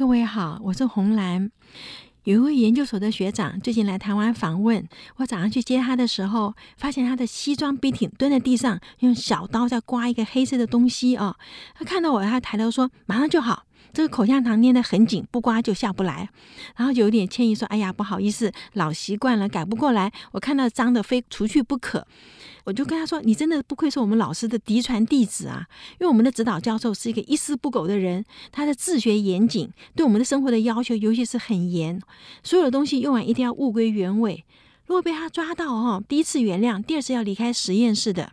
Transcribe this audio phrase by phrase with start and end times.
[0.00, 1.50] 各位好，我是红兰。
[2.24, 11.36] 有一位研究所的学长最近来台湾访问，我早上去接他的时候，发现他的西装笔挺蹲在地上，用小刀在刮一个黑色的东西哦。
[11.74, 16.30] 他看到我，他抬头说：“马上就好。”这个口香糖捏得很紧，不刮就下不来。
[16.76, 20.10] 然后就有点歉意说：“哎呀，不好意思，老习惯了，改不过来。
[20.32, 22.06] 我看到脏的非除去不可。”
[22.64, 25.66] 我就跟他说：“你真的不愧是我们老师的嫡传弟子啊！
[25.92, 32.00] 因为我们的指导教授是一个一丝不苟的人，他的自学严谨，对我们的生活的要求尤其是很严，
[32.42, 34.44] 所有的东西用完一定要物归原位。
[34.86, 38.32] 如果被他抓到哦，第一次原谅，第二次要离开实验室的。”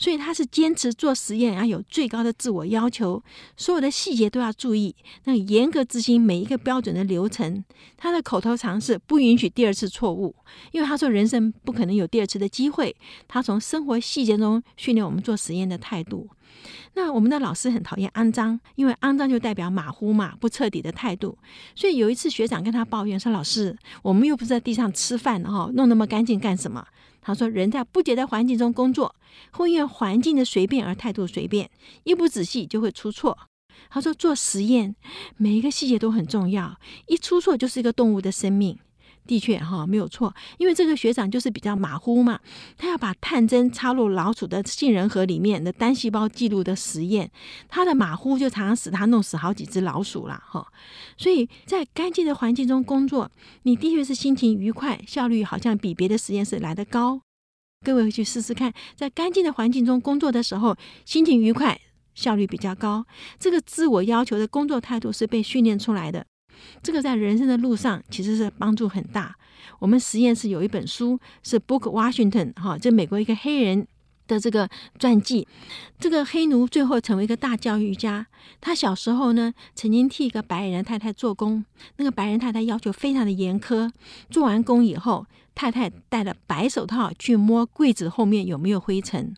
[0.00, 3.22] 所以他是坚持做实验要有最高的自我要求，
[3.54, 7.62] 所有的细节都要注意，那严格执行每一个标准的流程。
[7.98, 10.34] 他的口头禅是不允许第二次错误，
[10.72, 12.96] 因为他说人生不可能有第二次的机会。
[13.28, 16.26] 他从生活细节中训练我们做实验的态度。
[16.94, 21.36] 那我们的老师很讨厌肮脏，因为肮脏就代表马虎嘛，不彻底的态度。
[21.74, 26.84] 所以有一次学长跟他抱怨说：“老师，我们又不是在地上吃饭哈，弄那么干净干什么？”
[27.20, 29.14] 他说：“人在不洁的环境中工作，
[29.52, 31.70] 会因为环境的随便而态度随便，
[32.04, 33.38] 一不仔细就会出错。”
[33.88, 34.94] 他说：“做实验，
[35.36, 38.78] 每一个细节都很重要，一出错就是一个动物的生命。”
[39.30, 42.40] 的确哈，没有错，因为这个学长就是比较马虎嘛，
[42.76, 47.30] 他要把探针插入老鼠的杏仁核里面的单细胞记录的实验，
[47.68, 50.66] 他的马虎就常常使他弄死好几只老鼠了哈。
[51.16, 53.30] 所以在干净的环境中工作，
[53.62, 57.20] 你的确是心情愉快，效率好像比别的实验室来得高。
[57.86, 61.80] 各位回去试试看，在干净的环境中工作的时候，心情愉快，
[62.16, 63.06] 效率比较高。
[63.38, 66.26] 这个自我要求的工作态度是被训练出来的。
[66.82, 69.36] 这个在人生的路上其实是帮助很大。
[69.78, 73.86] 我们实验室有一本书是 Book Washington 哈，这美国一个黑人
[74.26, 74.68] 的这个
[74.98, 75.46] 传记。
[75.98, 78.26] 这个黑奴最后成为一个大教育家。
[78.60, 81.64] 他小时候呢，曾经替一个白人太太做工。
[81.96, 83.90] 那个白人太太要求非常的严苛，
[84.30, 89.34] 做完工以后，太太戴了白手套去摸柜子后面有没有灰尘，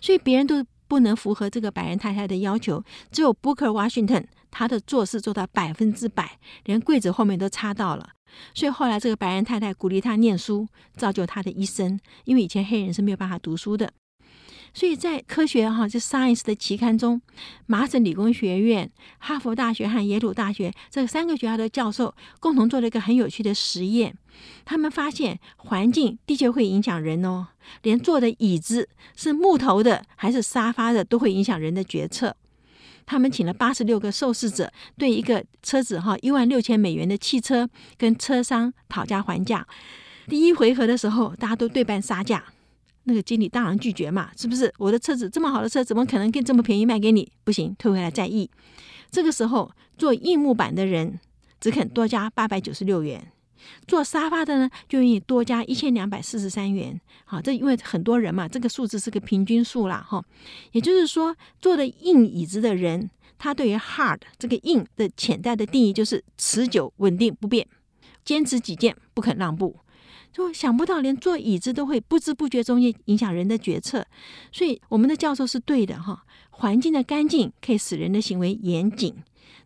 [0.00, 4.24] 所以别人都不能符合这个白人太太的要求，只有 Booker Washington。
[4.58, 8.08] 他的做事做到百分之百，连柜子后面都擦到了。
[8.54, 12.00] 所以后来这个白人太太鼓励他念书，造就他的一生。
[12.24, 13.92] 因为以前黑人是没有办法读书的，
[14.72, 17.20] 所以在科学哈就 Science 的期刊中，
[17.66, 24.16] 麻省理工学院、哈佛大学和耶鲁大学这三个学校的教授共同做了一个很有趣的实验。
[24.64, 27.48] 他们发现环境的确会影响人哦，
[27.82, 32.34] 连坐的椅子是木头的还是沙发的，都会影响人的决策。
[33.06, 39.66] 他们请了八十六个受试者，对一个车子哈一万六千美元的汽车跟车商讨价还价。
[40.26, 42.44] 第一回合的时候，大家都对半杀价，
[43.04, 44.74] 那个经理当然拒绝嘛，是不是？
[44.76, 47.30] 我的车子这么好的车，怎么可能给这么便宜卖给你？
[47.44, 48.50] 不行，退回来再议。
[49.08, 51.20] 这个时候，做硬木板的人
[51.60, 53.32] 只肯多加八百九十六元。
[53.86, 57.00] 坐沙发的呢，就愿意多加一千两百四十三元。
[57.24, 60.24] 好，这因为很多人嘛，这个数字是个平均数啦，哈。
[60.72, 67.66] 也就是说，坐的硬椅子的人，他对于 hard 这个硬的潜在的定义就是持久、稳定、不变，
[68.24, 69.76] 坚持己见，不肯让步。
[70.36, 74.06] 就想不到，连坐椅子都会不知不觉中间影响人的决策。
[74.52, 76.24] 所以，我们的教授是对的，哈。
[76.50, 79.16] 环境的干净可以使人的行为严谨。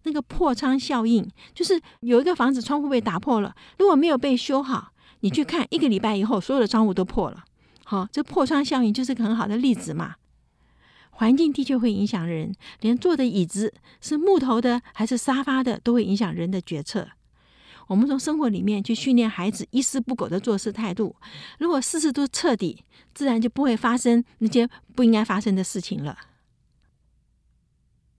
[0.04, 7.42] 那个破窗效应，就是有一个房子窗户被打破了，如果没有被修好，你去看一个礼拜以后，所有的窗户都破了。
[7.84, 10.14] 好，这破窗效应就是个很好的例子嘛。
[11.10, 17.08] 环境的确会影响人，连坐的椅子是木头的还是沙发的，都会影响人的决策。
[17.90, 21.16] 我们从生活里面去训练孩子一丝不苟的做事态度，
[21.58, 26.16] 如果事事都彻底，自然就不会发生那些不应该发生的事情了。